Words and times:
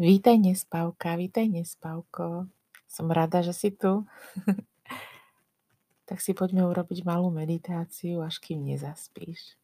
Vítaj 0.00 0.40
nespavka, 0.40 1.20
vítaj 1.20 1.52
nespavko. 1.52 2.48
Som 2.88 3.12
rada, 3.12 3.44
že 3.44 3.52
si 3.52 3.68
tu. 3.68 4.08
tak 6.08 6.16
si 6.24 6.32
poďme 6.32 6.64
urobiť 6.64 7.04
malú 7.04 7.28
meditáciu, 7.28 8.24
až 8.24 8.40
kým 8.40 8.64
nezaspíš. 8.64 9.60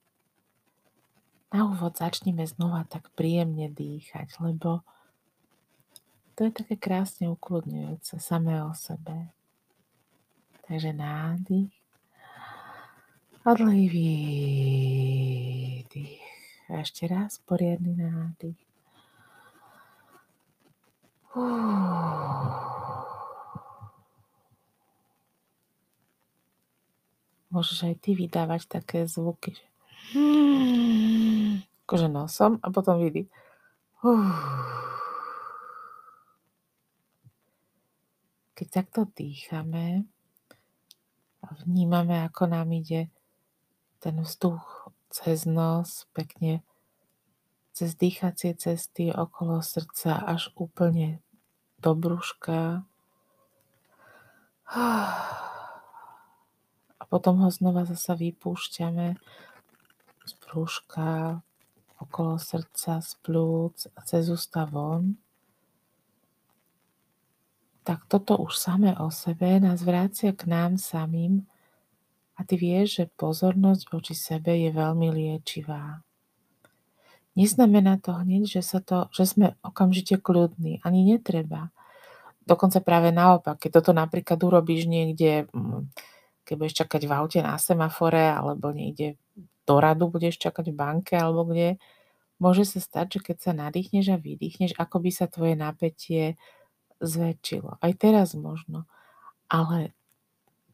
Na 1.49 1.65
úvod 1.65 1.97
začneme 1.97 2.45
znova 2.45 2.85
tak 2.85 3.09
príjemne 3.17 3.73
dýchať, 3.73 4.37
lebo 4.45 4.85
to 6.37 6.45
je 6.45 6.53
také 6.53 6.77
krásne 6.77 7.33
ukludňujúce 7.33 8.21
samé 8.21 8.61
o 8.61 8.77
sebe. 8.77 9.33
Takže 10.69 10.93
nádych 10.93 11.73
a 13.49 13.57
dlhý. 13.57 14.13
A 16.69 16.85
ešte 16.85 17.09
raz 17.09 17.41
poriadny 17.49 17.97
nádych. 17.97 18.68
Môžeš 27.49 27.89
aj 27.89 27.95
ty 28.01 28.17
vydávať 28.17 28.69
také 28.69 29.05
zvuky, 29.05 29.57
že 29.57 29.67
akože 31.89 32.09
nosom 32.13 32.61
a 32.61 32.69
potom 32.69 33.01
vydych. 33.01 33.29
Keď 38.53 38.69
takto 38.69 39.09
dýchame 39.17 40.05
a 41.41 41.49
vnímame, 41.65 42.21
ako 42.29 42.53
nám 42.53 42.69
ide 42.77 43.09
ten 44.05 44.21
vzduch 44.21 44.93
cez 45.09 45.49
nos, 45.49 46.05
pekne 46.13 46.61
cez 47.79 47.95
dýchacie 47.95 48.59
cesty 48.59 49.15
okolo 49.15 49.63
srdca 49.63 50.19
až 50.27 50.51
úplne 50.59 51.23
do 51.79 51.95
brúška. 51.95 52.83
A 56.99 57.03
potom 57.07 57.39
ho 57.47 57.49
znova 57.55 57.87
zasa 57.87 58.19
vypúšťame 58.19 59.15
z 60.27 60.33
brúška, 60.43 61.39
okolo 62.03 62.35
srdca, 62.43 62.99
z 62.99 63.13
plúc 63.23 63.87
a 63.95 64.03
cez 64.03 64.27
ústa 64.27 64.67
von. 64.67 65.15
Tak 67.87 68.11
toto 68.11 68.37
už 68.43 68.59
samé 68.59 68.99
o 68.99 69.09
sebe 69.15 69.63
nás 69.63 69.87
vrácia 69.87 70.35
k 70.35 70.51
nám 70.51 70.77
samým 70.77 71.47
a 72.35 72.43
ty 72.43 72.59
vieš, 72.59 73.01
že 73.01 73.15
pozornosť 73.17 73.83
voči 73.89 74.19
sebe 74.19 74.53
je 74.59 74.69
veľmi 74.75 75.09
liečivá. 75.15 76.03
Neznamená 77.39 78.03
to 78.03 78.19
hneď, 78.19 78.51
že, 78.59 78.63
sa 78.67 78.83
to, 78.83 79.07
že 79.15 79.31
sme 79.31 79.55
okamžite 79.63 80.19
kľudní. 80.19 80.83
Ani 80.83 81.07
netreba. 81.07 81.71
Dokonca 82.43 82.83
práve 82.83 83.15
naopak, 83.15 83.63
keď 83.63 83.79
toto 83.79 83.93
napríklad 83.95 84.43
urobíš 84.43 84.91
niekde, 84.91 85.47
mm, 85.55 85.87
keď 86.43 86.55
budeš 86.59 86.75
čakať 86.83 87.03
v 87.07 87.13
aute 87.15 87.39
na 87.39 87.55
semafore, 87.63 88.35
alebo 88.35 88.75
niekde 88.75 89.15
do 89.63 89.77
radu 89.79 90.11
budeš 90.11 90.41
čakať 90.43 90.73
v 90.73 90.79
banke, 90.81 91.15
alebo 91.15 91.47
kde, 91.47 91.79
môže 92.43 92.67
sa 92.67 92.83
stať, 92.83 93.19
že 93.19 93.21
keď 93.31 93.37
sa 93.39 93.53
nadýchneš 93.55 94.11
a 94.11 94.19
vydýchneš, 94.19 94.75
ako 94.75 94.97
by 95.07 95.11
sa 95.15 95.31
tvoje 95.31 95.55
napätie 95.55 96.35
zväčšilo. 96.99 97.79
Aj 97.79 97.93
teraz 97.95 98.35
možno. 98.35 98.91
Ale 99.47 99.95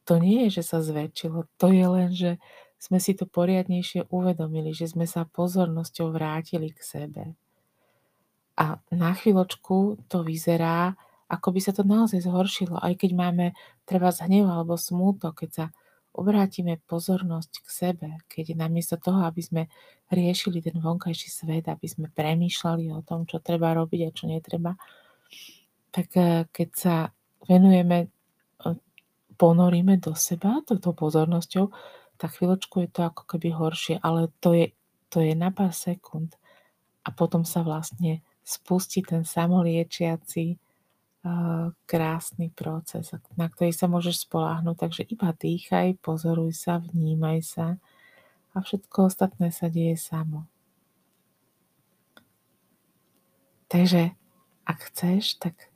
to 0.08 0.16
nie 0.16 0.48
je, 0.48 0.60
že 0.60 0.64
sa 0.64 0.78
zväčšilo, 0.80 1.44
to 1.60 1.66
je 1.72 1.86
len, 1.88 2.10
že 2.12 2.30
sme 2.78 2.98
si 3.00 3.16
to 3.16 3.24
poriadnejšie 3.24 4.12
uvedomili, 4.12 4.76
že 4.76 4.90
sme 4.90 5.08
sa 5.08 5.24
pozornosťou 5.24 6.12
vrátili 6.12 6.70
k 6.74 6.80
sebe. 6.84 7.22
A 8.54 8.78
na 8.94 9.10
chvíľočku 9.16 10.06
to 10.06 10.22
vyzerá, 10.22 10.94
ako 11.26 11.48
by 11.50 11.60
sa 11.64 11.72
to 11.74 11.82
naozaj 11.82 12.22
zhoršilo, 12.22 12.78
aj 12.78 12.94
keď 13.00 13.10
máme 13.16 13.46
treba 13.88 14.14
hnev 14.14 14.46
alebo 14.46 14.78
smútok, 14.78 15.44
keď 15.44 15.50
sa 15.50 15.66
obrátime 16.14 16.78
pozornosť 16.86 17.52
k 17.66 17.68
sebe, 17.68 18.08
keď 18.30 18.54
namiesto 18.54 18.94
toho, 18.94 19.26
aby 19.26 19.42
sme 19.42 19.62
riešili 20.14 20.62
ten 20.62 20.78
vonkajší 20.78 21.28
svet, 21.28 21.66
aby 21.66 21.90
sme 21.90 22.06
premýšľali 22.14 22.94
o 22.94 23.02
tom, 23.02 23.26
čo 23.26 23.42
treba 23.42 23.74
robiť 23.74 24.00
a 24.06 24.14
čo 24.14 24.30
netreba, 24.30 24.78
tak 25.90 26.08
eh, 26.14 26.46
keď 26.54 26.68
sa 26.70 26.94
venujeme, 27.50 28.06
eh, 28.06 28.76
ponoríme 29.34 29.98
do 29.98 30.14
seba 30.14 30.62
touto 30.62 30.94
pozornosťou, 30.94 31.66
tak 32.24 32.40
chvíľočku 32.40 32.80
je 32.80 32.88
to 32.88 33.04
ako 33.04 33.28
keby 33.28 33.52
horšie, 33.52 34.00
ale 34.00 34.32
to 34.40 34.56
je, 34.56 34.72
to 35.12 35.20
je 35.20 35.36
na 35.36 35.52
pár 35.52 35.76
sekúnd. 35.76 36.32
A 37.04 37.12
potom 37.12 37.44
sa 37.44 37.60
vlastne 37.60 38.24
spustí 38.40 39.04
ten 39.04 39.28
samoliečiaci 39.28 40.56
krásny 41.84 42.48
proces, 42.52 43.12
na 43.36 43.48
ktorý 43.52 43.76
sa 43.76 43.92
môžeš 43.92 44.24
spoláhnuť. 44.24 44.76
Takže 44.76 45.02
iba 45.04 45.36
dýchaj, 45.36 46.00
pozoruj 46.00 46.56
sa, 46.56 46.80
vnímaj 46.80 47.44
sa 47.44 47.66
a 48.52 48.56
všetko 48.60 49.12
ostatné 49.12 49.52
sa 49.52 49.68
deje 49.68 50.00
samo. 50.00 50.48
Takže 53.68 54.16
ak 54.64 54.78
chceš, 54.92 55.40
tak 55.40 55.68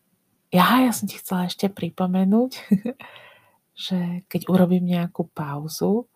ja, 0.49 0.65
ja 0.81 0.93
som 0.97 1.05
ti 1.05 1.21
chcela 1.21 1.45
ešte 1.45 1.69
pripomenúť, 1.69 2.53
že 3.89 4.25
keď 4.33 4.49
urobím 4.49 4.85
nejakú 4.85 5.29
pauzu, 5.33 6.09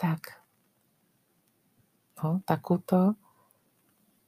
tak 0.00 0.40
no, 2.24 2.40
takúto, 2.48 3.20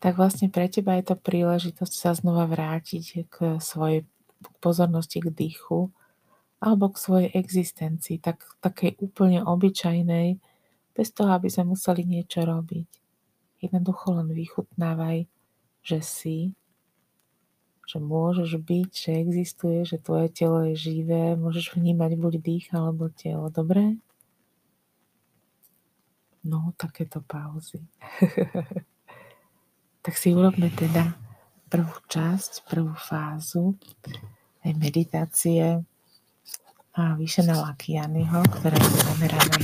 tak 0.04 0.20
vlastne 0.20 0.52
pre 0.52 0.68
teba 0.68 1.00
je 1.00 1.08
to 1.08 1.16
príležitosť 1.16 1.94
sa 1.96 2.12
znova 2.12 2.44
vrátiť 2.44 3.32
k 3.32 3.56
svojej 3.56 4.04
pozornosti 4.60 5.24
k 5.24 5.32
dýchu 5.32 5.88
alebo 6.60 6.92
k 6.92 7.00
svojej 7.00 7.28
existencii, 7.32 8.20
tak 8.20 8.44
takej 8.60 9.00
úplne 9.00 9.40
obyčajnej, 9.42 10.38
bez 10.92 11.08
toho, 11.10 11.32
aby 11.32 11.48
sme 11.48 11.72
museli 11.72 12.04
niečo 12.04 12.44
robiť. 12.44 12.88
Jednoducho 13.64 14.12
len 14.12 14.28
vychutnávaj, 14.30 15.24
že 15.82 15.98
si, 16.04 16.38
že 17.88 17.98
môžeš 17.98 18.60
byť, 18.62 18.90
že 18.92 19.10
existuje, 19.18 19.78
že 19.88 19.98
tvoje 19.98 20.28
telo 20.30 20.62
je 20.70 20.74
živé, 20.76 21.34
môžeš 21.34 21.74
vnímať 21.74 22.14
buď 22.20 22.34
dých 22.38 22.66
alebo 22.76 23.10
telo, 23.10 23.48
dobre? 23.48 23.98
No, 26.42 26.74
takéto 26.74 27.22
pauzy. 27.22 27.78
tak 30.02 30.14
si 30.18 30.34
urobme 30.34 30.74
teda 30.74 31.14
prvú 31.70 31.94
časť, 32.10 32.66
prvú 32.66 32.92
fázu 32.98 33.78
tej 34.62 34.74
meditácie 34.74 35.86
a 36.92 37.02
Vyšena 37.14 37.56
Lakianyho, 37.62 38.42
ktorá 38.58 38.74
je 38.74 38.98
zameraná 39.06 39.58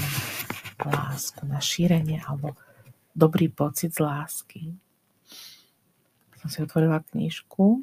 na 0.79 0.87
lásku, 0.87 1.43
na 1.45 1.59
šírenie 1.59 2.23
alebo 2.23 2.55
dobrý 3.13 3.51
pocit 3.51 3.93
z 3.93 4.01
lásky. 4.01 4.63
Som 6.39 6.49
si 6.49 6.63
otvorila 6.63 7.03
knižku 7.03 7.83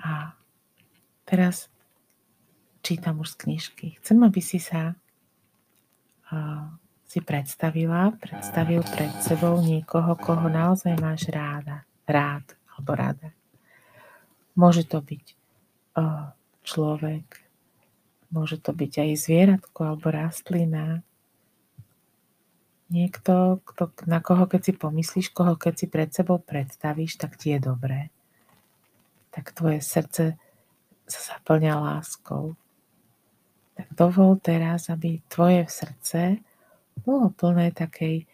a 0.00 0.32
teraz 1.28 1.68
čítam 2.80 3.20
už 3.20 3.36
z 3.36 3.40
knižky. 3.44 3.86
Chcem, 4.00 4.18
aby 4.24 4.40
si 4.40 4.56
sa 4.56 4.96
si 7.16 7.24
predstavila, 7.24 8.12
predstavil 8.20 8.84
pred 8.84 9.08
sebou 9.24 9.56
niekoho, 9.64 10.20
koho 10.20 10.52
naozaj 10.52 11.00
máš 11.00 11.32
ráda, 11.32 11.88
rád 12.04 12.44
alebo 12.76 12.92
rada. 12.92 13.28
Môže 14.52 14.84
to 14.84 15.00
byť 15.00 15.24
uh, 15.96 16.36
človek, 16.60 17.40
môže 18.28 18.60
to 18.60 18.76
byť 18.76 18.92
aj 19.00 19.10
zvieratko 19.16 19.80
alebo 19.80 20.12
rastlina. 20.12 21.00
Niekto, 22.92 23.64
kto, 23.64 23.96
na 24.04 24.20
koho 24.20 24.44
keď 24.44 24.60
si 24.68 24.72
pomyslíš, 24.76 25.32
koho 25.32 25.56
keď 25.56 25.72
si 25.72 25.86
pred 25.88 26.12
sebou 26.12 26.36
predstavíš, 26.36 27.16
tak 27.16 27.40
ti 27.40 27.56
je 27.56 27.64
dobré. 27.64 28.12
Tak 29.32 29.56
tvoje 29.56 29.80
srdce 29.80 30.36
sa 31.08 31.20
zaplňa 31.32 31.80
láskou. 31.80 32.60
Tak 33.72 33.88
dovol 33.96 34.36
teraz, 34.36 34.92
aby 34.92 35.24
tvoje 35.32 35.64
srdce 35.64 36.44
bolo 37.02 37.32
plné 37.34 37.74
takej 37.74 38.24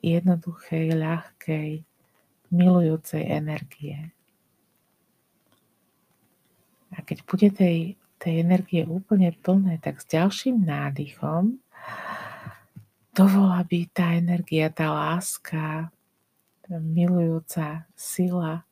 jednoduchej, 0.00 0.94
ľahkej, 0.96 1.82
milujúcej 2.52 3.22
energie. 3.26 4.14
A 6.94 7.02
keď 7.02 7.18
bude 7.26 7.48
tej, 7.52 7.98
tej 8.16 8.34
energie 8.40 8.86
úplne 8.86 9.34
plné, 9.34 9.82
tak 9.82 10.00
s 10.00 10.06
ďalším 10.08 10.64
nádychom 10.64 11.58
dovol, 13.12 13.50
aby 13.56 13.88
tá 13.90 14.14
energia, 14.14 14.70
tá 14.70 14.92
láska, 14.92 15.90
tá 16.64 16.74
milujúca 16.78 17.88
sila 17.96 18.62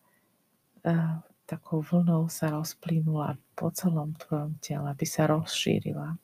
uh, 0.85 1.19
takou 1.45 1.85
vlnou 1.85 2.29
sa 2.33 2.53
rozplynula 2.53 3.37
po 3.53 3.69
celom 3.73 4.17
tvojom 4.17 4.57
tele, 4.65 4.89
aby 4.89 5.05
sa 5.05 5.29
rozšírila. 5.29 6.17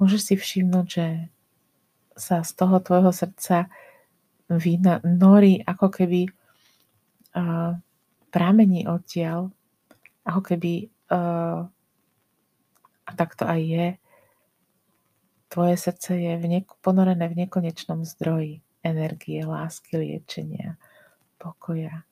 Môžeš 0.00 0.20
si 0.20 0.34
všimnúť, 0.34 0.86
že 0.88 1.06
sa 2.14 2.46
z 2.46 2.50
toho 2.54 2.78
tvojho 2.80 3.10
srdca 3.10 3.66
norí 5.02 5.60
ako 5.64 5.86
keby 5.90 6.28
uh, 7.34 7.74
pramení 8.30 8.86
odtiaľ, 8.86 9.50
ako 10.26 10.40
keby 10.54 10.90
uh, 11.10 11.66
a 13.04 13.10
tak 13.14 13.36
to 13.36 13.44
aj 13.44 13.60
je, 13.60 13.86
tvoje 15.48 15.76
srdce 15.76 16.10
je 16.18 16.32
v 16.34 16.44
nek- 16.48 16.76
ponorené 16.82 17.28
v 17.30 17.46
nekonečnom 17.46 18.02
zdroji 18.02 18.64
energie, 18.84 19.40
lásky, 19.46 19.96
liečenia, 19.96 20.76
pokoja. 21.40 22.04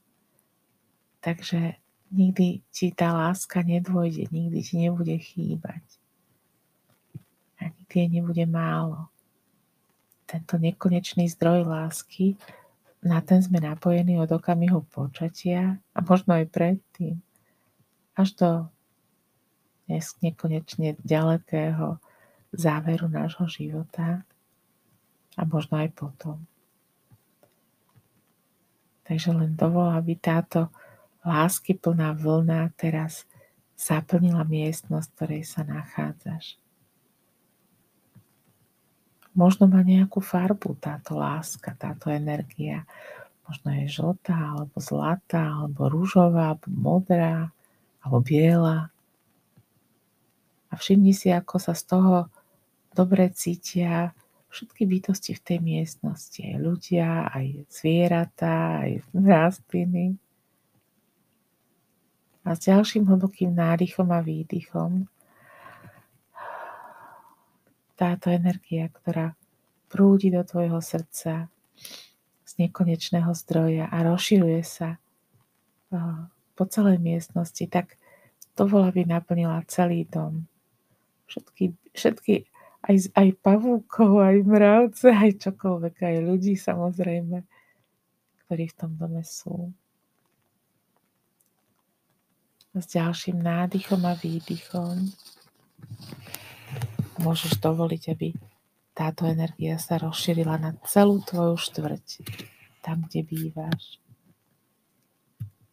Takže 1.20 1.76
nikdy 2.12 2.64
ti 2.72 2.92
tá 2.92 3.12
láska 3.12 3.60
nedôjde, 3.62 4.28
nikdy 4.32 4.58
ti 4.62 4.74
nebude 4.80 5.16
chýbať. 5.20 5.84
A 7.60 7.70
nikdy 7.70 7.94
jej 7.94 8.08
nebude 8.08 8.44
málo. 8.48 9.11
Tento 10.32 10.56
nekonečný 10.56 11.28
zdroj 11.28 11.68
lásky, 11.68 12.40
na 13.04 13.20
ten 13.20 13.44
sme 13.44 13.60
napojení 13.60 14.16
od 14.16 14.32
okamihu 14.32 14.80
počatia 14.88 15.76
a 15.92 15.98
možno 16.00 16.40
aj 16.40 16.48
predtým, 16.48 17.20
až 18.16 18.28
do 18.40 18.50
nekonečne 20.24 20.96
ďalekého 21.04 22.00
záveru 22.56 23.12
nášho 23.12 23.44
života 23.44 24.24
a 25.36 25.42
možno 25.44 25.84
aj 25.84 25.92
potom. 25.92 26.40
Takže 29.04 29.36
len 29.36 29.52
dovol, 29.52 29.92
aby 29.92 30.16
táto 30.16 30.72
lásky 31.26 31.76
plná 31.76 32.16
vlna 32.16 32.72
teraz 32.78 33.28
zaplnila 33.74 34.46
miestnosť, 34.46 35.08
v 35.10 35.14
ktorej 35.18 35.42
sa 35.42 35.66
nachádzaš. 35.66 36.61
Možno 39.32 39.64
má 39.64 39.80
nejakú 39.80 40.20
farbu 40.20 40.76
táto 40.76 41.16
láska, 41.16 41.72
táto 41.72 42.12
energia. 42.12 42.84
Možno 43.48 43.72
je 43.72 43.88
žltá, 43.88 44.36
alebo 44.56 44.76
zlatá, 44.76 45.64
alebo 45.64 45.88
rúžová, 45.88 46.52
alebo 46.52 46.68
modrá, 46.68 47.48
alebo 48.04 48.20
biela. 48.20 48.92
A 50.68 50.76
všimni 50.76 51.16
si, 51.16 51.32
ako 51.32 51.56
sa 51.56 51.72
z 51.72 51.84
toho 51.88 52.28
dobre 52.92 53.32
cítia 53.32 54.12
všetky 54.52 54.84
bytosti 54.84 55.32
v 55.32 55.44
tej 55.44 55.58
miestnosti. 55.64 56.40
Aj 56.44 56.56
ľudia, 56.60 57.08
aj 57.32 57.46
zvieratá, 57.72 58.84
aj 58.84 59.00
rastliny. 59.16 60.20
A 62.44 62.52
s 62.52 62.60
ďalším 62.68 63.08
hlbokým 63.08 63.56
nádychom 63.56 64.12
a 64.12 64.20
výdychom 64.20 65.08
táto 68.02 68.34
energia, 68.34 68.90
ktorá 68.90 69.38
prúdi 69.86 70.34
do 70.34 70.42
tvojho 70.42 70.82
srdca 70.82 71.46
z 72.42 72.52
nekonečného 72.58 73.30
zdroja 73.30 73.86
a 73.86 74.02
rozširuje 74.02 74.62
sa 74.66 74.98
po 76.58 76.64
celej 76.66 76.98
miestnosti, 76.98 77.62
tak 77.70 77.94
to 78.58 78.66
vola 78.66 78.90
by 78.90 79.06
naplnila 79.06 79.62
celý 79.70 80.02
dom. 80.10 80.50
Všetky, 81.30 81.78
všetky 81.94 82.50
aj, 82.82 83.14
aj 83.14 83.28
pavúkov, 83.38 84.18
aj 84.18 84.36
mravce, 84.42 85.14
aj 85.14 85.38
čokoľvek, 85.38 85.94
aj 86.02 86.16
ľudí 86.26 86.58
samozrejme, 86.58 87.46
ktorí 88.44 88.64
v 88.66 88.76
tom 88.76 88.98
dome 88.98 89.22
sú 89.22 89.70
s 92.72 92.84
ďalším 92.88 93.38
nádychom 93.38 94.02
a 94.08 94.16
výdychom 94.16 95.12
môžeš 97.22 97.62
dovoliť, 97.62 98.02
aby 98.12 98.34
táto 98.92 99.24
energia 99.24 99.80
sa 99.80 99.96
rozšírila 99.96 100.60
na 100.60 100.76
celú 100.84 101.24
tvoju 101.24 101.56
štvrť, 101.56 102.06
tam, 102.84 103.08
kde 103.08 103.24
bývaš. 103.24 104.02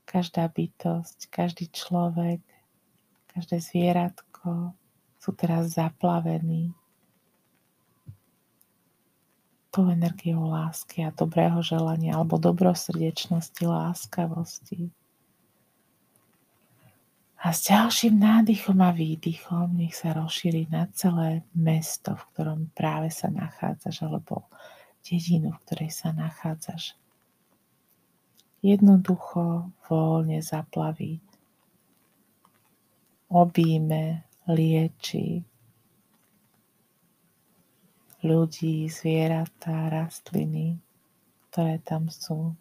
Každá 0.07 0.47
bytosť, 0.49 1.29
každý 1.29 1.69
človek, 1.69 2.41
každé 3.35 3.61
zvieratko 3.61 4.73
sú 5.19 5.29
teraz 5.35 5.75
zaplavení 5.75 6.73
tou 9.69 9.85
energiou 9.85 10.49
lásky 10.49 11.05
a 11.05 11.13
dobrého 11.13 11.61
želania 11.61 12.17
alebo 12.17 12.41
dobrosrdečnosti, 12.41 13.61
láskavosti. 13.61 14.89
A 17.49 17.53
s 17.53 17.65
ďalším 17.65 18.21
nádychom 18.21 18.77
a 18.77 18.93
výdychom 18.93 19.73
nech 19.73 19.97
sa 19.97 20.13
rozšíri 20.13 20.69
na 20.69 20.85
celé 20.93 21.41
mesto, 21.57 22.13
v 22.13 22.23
ktorom 22.29 22.59
práve 22.77 23.09
sa 23.09 23.25
nachádzaš, 23.33 24.05
alebo 24.05 24.45
dedinu, 25.01 25.57
v 25.57 25.61
ktorej 25.65 25.89
sa 25.89 26.13
nachádzaš. 26.13 26.93
Jednoducho, 28.61 29.73
voľne 29.89 30.45
zaplaví, 30.45 31.25
obíme, 33.33 34.29
lieči 34.45 35.41
ľudí, 38.21 38.85
zvieratá, 38.93 39.89
rastliny, 39.89 40.77
ktoré 41.49 41.81
tam 41.81 42.13
sú. 42.13 42.53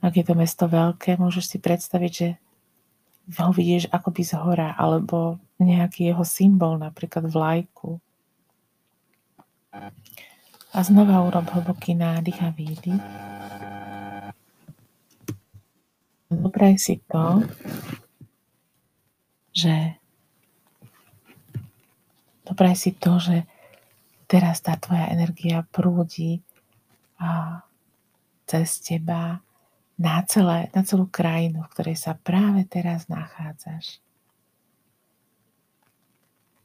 Ak 0.00 0.16
je 0.16 0.24
to 0.24 0.32
mesto 0.32 0.64
veľké, 0.64 1.20
môžeš 1.20 1.44
si 1.44 1.58
predstaviť, 1.60 2.12
že 2.12 2.28
ho 3.36 3.52
vidíš 3.52 3.92
akoby 3.92 4.22
z 4.24 4.32
hora, 4.40 4.72
alebo 4.74 5.36
nejaký 5.60 6.10
jeho 6.10 6.24
symbol, 6.24 6.80
napríklad 6.80 7.28
vlajku. 7.28 8.00
A 10.72 10.78
znova 10.80 11.20
urob 11.22 11.46
hlboký 11.52 11.94
nádych 11.94 12.40
a 12.40 12.48
výdych. 12.50 13.04
Dopraj 16.30 16.78
si 16.78 17.02
to, 17.10 17.42
že 19.50 19.98
dopraj 22.46 22.74
si 22.78 22.94
to, 22.94 23.18
že 23.18 23.44
teraz 24.30 24.62
tá 24.62 24.78
tvoja 24.78 25.10
energia 25.10 25.66
prúdi 25.74 26.38
a 27.18 27.62
cez 28.46 28.78
teba 28.78 29.42
na, 30.00 30.24
celé, 30.24 30.72
na 30.72 30.80
celú 30.80 31.04
krajinu, 31.04 31.60
v 31.60 31.72
ktorej 31.76 31.96
sa 32.00 32.16
práve 32.16 32.64
teraz 32.64 33.04
nachádzaš. 33.12 34.00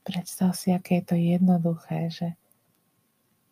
Predstav 0.08 0.56
si, 0.56 0.72
aké 0.72 1.04
je 1.04 1.06
to 1.12 1.16
jednoduché, 1.20 2.08
že 2.08 2.28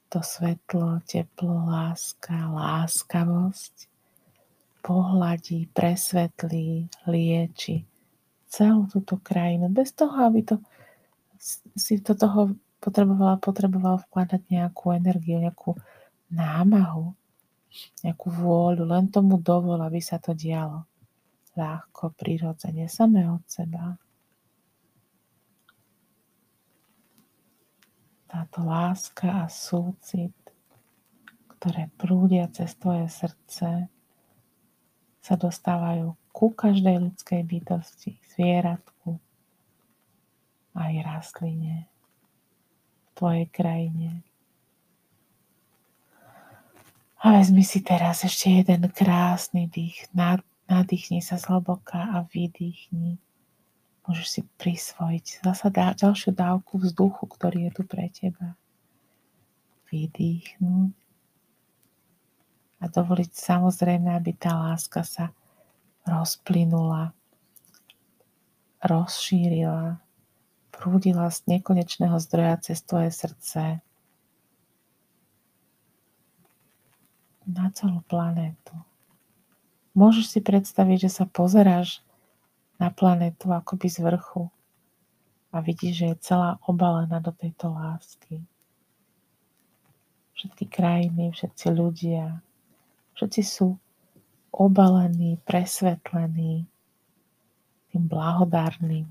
to 0.07 0.23
svetlo, 0.23 1.03
teplo, 1.03 1.67
láska, 1.67 2.47
láskavosť 2.47 3.91
pohľadí, 4.85 5.67
presvetlí, 5.73 6.87
lieči 7.09 7.83
celú 8.53 8.85
túto 8.85 9.17
krajinu 9.17 9.65
bez 9.73 9.89
toho, 9.97 10.13
aby 10.29 10.45
to 10.45 10.61
si 11.73 11.97
do 11.97 12.13
toho 12.13 12.53
potrebovala, 12.77 13.41
potreboval 13.41 13.97
vkladať 14.05 14.45
nejakú 14.53 14.93
energiu, 14.93 15.41
nejakú 15.41 15.73
námahu 16.29 17.17
nejakú 18.05 18.29
vôľu, 18.29 18.85
len 18.85 19.09
tomu 19.09 19.41
dovol, 19.41 19.81
aby 19.81 19.99
sa 19.99 20.21
to 20.21 20.37
dialo. 20.37 20.85
Ľahko, 21.53 22.17
prirodzene, 22.17 22.89
samé 22.89 23.29
od 23.29 23.45
seba. 23.45 23.93
Táto 28.25 28.65
láska 28.65 29.45
a 29.45 29.45
súcit, 29.45 30.33
ktoré 31.57 31.93
prúdia 31.93 32.49
cez 32.49 32.73
tvoje 32.75 33.05
srdce, 33.05 33.93
sa 35.23 35.35
dostávajú 35.39 36.17
ku 36.33 36.51
každej 36.51 36.97
ľudskej 36.99 37.41
bytosti, 37.45 38.17
zvieratku, 38.33 39.21
aj 40.73 40.93
rastline 41.05 41.85
v 41.85 43.09
tvojej 43.13 43.45
krajine. 43.53 44.25
A 47.23 47.39
vezmi 47.39 47.63
si 47.63 47.79
teraz 47.79 48.27
ešte 48.27 48.51
jeden 48.51 48.91
krásny 48.91 49.71
dých. 49.71 50.11
Nadýchni 50.67 51.23
sa 51.23 51.39
zhlboka 51.39 51.95
a 51.95 52.27
vydýchni. 52.27 53.15
Môžeš 54.03 54.27
si 54.27 54.41
prisvojiť 54.59 55.47
zasa 55.47 55.71
ďalšiu 55.71 56.35
dávku 56.35 56.83
vzduchu, 56.83 57.23
ktorý 57.23 57.71
je 57.71 57.71
tu 57.71 57.83
pre 57.87 58.11
teba. 58.11 58.59
Vydýchnuť 59.87 61.03
a 62.83 62.91
dovoliť 62.91 63.31
samozrejme, 63.31 64.11
aby 64.11 64.35
tá 64.35 64.59
láska 64.59 65.07
sa 65.07 65.31
rozplynula, 66.03 67.15
rozšírila, 68.83 70.03
prúdila 70.75 71.31
z 71.31 71.47
nekonečného 71.47 72.19
zdroja 72.19 72.59
cez 72.59 72.83
tvoje 72.83 73.15
srdce 73.15 73.79
na 77.47 77.62
celú 77.73 78.05
planétu. 78.05 78.77
Môžeš 79.97 80.37
si 80.37 80.39
predstaviť, 80.39 81.09
že 81.09 81.09
sa 81.09 81.25
pozeráš 81.25 82.05
na 82.77 82.89
planétu 82.89 83.49
akoby 83.49 83.89
z 83.89 84.05
vrchu 84.05 84.49
a 85.53 85.61
vidíš, 85.61 85.93
že 85.93 86.05
je 86.13 86.23
celá 86.33 86.57
obalená 86.65 87.21
do 87.21 87.29
tejto 87.33 87.69
lásky. 87.69 88.41
Všetky 90.33 90.65
krajiny, 90.65 91.29
všetci 91.29 91.67
ľudia, 91.69 92.41
Všetci 93.13 93.41
sú 93.45 93.77
obalení, 94.53 95.37
presvetlení 95.45 96.65
tým 97.93 98.03
blahodárnym 98.09 99.05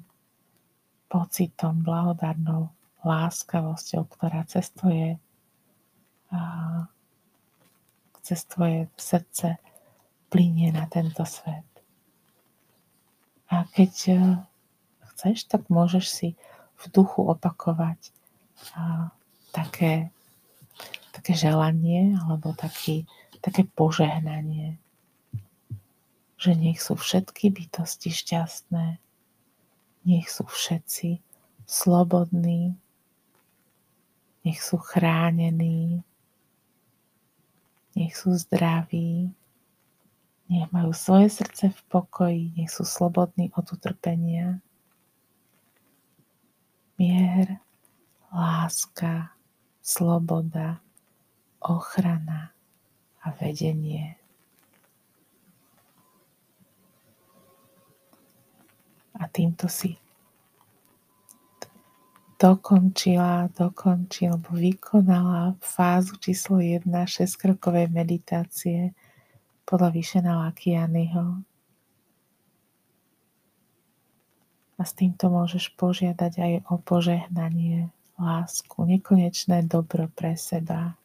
pocitom, 1.07 1.87
blahodárnou 1.87 2.75
láskavosťou, 3.07 4.03
ktorá 4.11 4.43
cestuje 4.51 5.19
cez 8.23 8.47
tvoje 8.47 8.89
srdce 8.97 9.59
plinie 10.31 10.73
na 10.73 10.87
tento 10.87 11.27
svet. 11.27 11.67
A 13.53 13.69
keď 13.77 13.93
e, 14.09 14.15
chceš, 15.13 15.45
tak 15.51 15.69
môžeš 15.69 16.07
si 16.09 16.29
v 16.81 16.85
duchu 16.89 17.21
opakovať 17.29 18.11
také, 19.53 20.11
také 21.13 21.33
želanie 21.35 22.17
alebo 22.25 22.57
taký, 22.57 23.05
také 23.45 23.69
požehnanie, 23.77 24.79
že 26.41 26.57
nech 26.57 26.81
sú 26.83 26.99
všetky 26.99 27.53
bytosti 27.53 28.11
šťastné, 28.11 28.99
nech 30.09 30.27
sú 30.27 30.49
všetci 30.49 31.23
slobodní, 31.69 32.75
nech 34.43 34.59
sú 34.59 34.79
chránení, 34.79 36.03
nech 37.97 38.17
sú 38.17 38.35
zdraví, 38.35 39.33
nech 40.49 40.69
majú 40.73 40.93
svoje 40.93 41.33
srdce 41.33 41.73
v 41.73 41.81
pokoji, 41.89 42.43
nech 42.57 42.69
sú 42.69 42.85
slobodní 42.85 43.53
od 43.57 43.67
utrpenia. 43.73 44.61
Mier, 47.01 47.61
láska, 48.33 49.33
sloboda, 49.81 50.81
ochrana 51.63 52.53
a 53.23 53.29
vedenie. 53.39 54.19
A 59.17 59.31
týmto 59.31 59.71
si 59.71 60.02
dokončila, 62.43 63.55
dokončil 63.55 64.35
alebo 64.35 64.51
vykonala 64.59 65.55
fázu 65.63 66.19
číslo 66.19 66.59
1 66.59 66.91
šestkrokovej 66.91 67.87
meditácie 67.87 68.91
podľa 69.63 69.95
Vyšena 69.95 70.33
Lakianyho. 70.51 71.47
A 74.75 74.83
s 74.83 74.93
týmto 74.99 75.31
môžeš 75.31 75.71
požiadať 75.79 76.33
aj 76.43 76.53
o 76.67 76.83
požehnanie, 76.83 77.95
lásku, 78.19 78.75
nekonečné 78.75 79.63
dobro 79.71 80.11
pre 80.11 80.35
seba. 80.35 80.99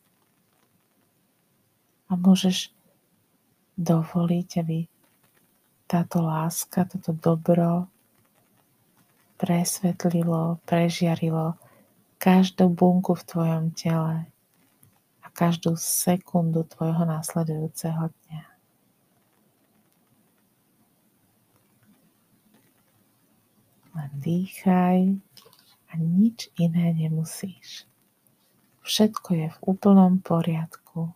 A 2.10 2.14
môžeš 2.18 2.74
dovoliť, 3.78 4.50
aby 4.66 4.90
táto 5.86 6.26
láska, 6.26 6.90
toto 6.90 7.14
dobro 7.14 7.86
presvetlilo, 9.38 10.58
prežiarilo 10.66 11.56
každú 12.18 12.74
bunku 12.74 13.14
v 13.14 13.24
tvojom 13.24 13.66
tele 13.78 14.26
a 15.22 15.28
každú 15.30 15.78
sekundu 15.78 16.66
tvojho 16.66 17.06
následujúceho 17.06 18.10
dňa. 18.10 18.44
Len 23.98 24.12
dýchaj 24.18 25.00
a 25.90 25.94
nič 25.98 26.50
iné 26.58 26.94
nemusíš. 26.94 27.86
Všetko 28.82 29.30
je 29.34 29.48
v 29.54 29.58
úplnom 29.66 30.22
poriadku 30.22 31.14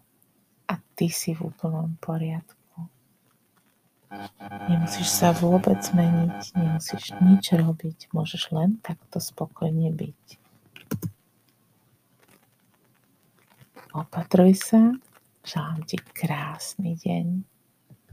a 0.69 0.73
ty 0.93 1.09
si 1.09 1.33
v 1.33 1.49
úplnom 1.49 1.97
poriadku. 1.97 2.60
Nemusíš 4.67 5.07
sa 5.07 5.31
vôbec 5.31 5.79
zmeniť, 5.79 6.55
nemusíš 6.59 7.15
nič 7.23 7.55
robiť, 7.55 8.11
môžeš 8.11 8.51
len 8.51 8.75
takto 8.83 9.23
spokojne 9.23 9.87
byť. 9.95 10.23
Opatruj 13.91 14.55
sa, 14.59 14.95
želám 15.43 15.83
ti 15.87 15.99
krásny 15.99 16.95
deň. 16.99 17.50